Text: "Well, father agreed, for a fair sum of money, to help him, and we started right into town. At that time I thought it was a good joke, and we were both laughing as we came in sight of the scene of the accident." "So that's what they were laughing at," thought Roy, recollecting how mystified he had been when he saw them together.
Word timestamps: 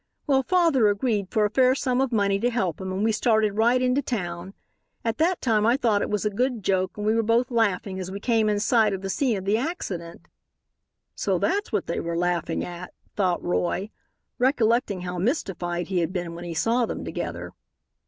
"Well, 0.25 0.41
father 0.41 0.87
agreed, 0.87 1.29
for 1.29 1.45
a 1.45 1.51
fair 1.51 1.75
sum 1.75 2.01
of 2.01 2.11
money, 2.11 2.39
to 2.39 2.49
help 2.49 2.81
him, 2.81 2.91
and 2.91 3.03
we 3.03 3.11
started 3.11 3.51
right 3.53 3.79
into 3.79 4.01
town. 4.01 4.55
At 5.05 5.19
that 5.19 5.41
time 5.41 5.63
I 5.63 5.77
thought 5.77 6.01
it 6.01 6.09
was 6.09 6.25
a 6.25 6.31
good 6.31 6.63
joke, 6.63 6.97
and 6.97 7.05
we 7.05 7.13
were 7.13 7.21
both 7.21 7.51
laughing 7.51 7.99
as 7.99 8.09
we 8.09 8.19
came 8.19 8.49
in 8.49 8.59
sight 8.59 8.93
of 8.93 9.03
the 9.03 9.11
scene 9.11 9.37
of 9.37 9.45
the 9.45 9.59
accident." 9.59 10.27
"So 11.13 11.37
that's 11.37 11.71
what 11.71 11.85
they 11.85 11.99
were 11.99 12.17
laughing 12.17 12.65
at," 12.65 12.95
thought 13.15 13.43
Roy, 13.43 13.91
recollecting 14.39 15.01
how 15.01 15.19
mystified 15.19 15.89
he 15.89 15.99
had 15.99 16.11
been 16.11 16.33
when 16.33 16.45
he 16.45 16.55
saw 16.55 16.87
them 16.87 17.05
together. 17.05 17.51